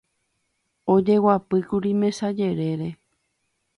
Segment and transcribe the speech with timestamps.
[0.93, 2.89] ojeguapýkuri mesa jerére